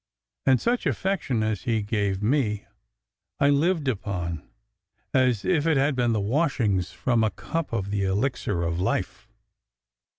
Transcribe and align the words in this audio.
And 0.47 0.59
such 0.59 0.87
affection 0.87 1.43
as 1.43 1.61
he 1.65 1.83
gave 1.83 2.23
me, 2.23 2.65
I 3.39 3.51
lived 3.51 3.87
upon, 3.87 4.41
as 5.13 5.45
if 5.45 5.67
it 5.67 5.77
had 5.77 5.95
been 5.95 6.11
the 6.11 6.19
washings 6.19 6.89
from 6.91 7.23
a 7.23 7.29
cup 7.29 7.71
of 7.71 7.91
the 7.91 8.05
elixir 8.05 8.63
of 8.63 8.79
life. 8.81 9.27